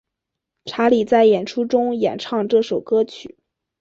[0.65, 3.37] 查理在演出中演唱这首歌曲。